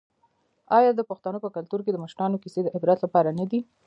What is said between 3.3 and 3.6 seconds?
نه دي؟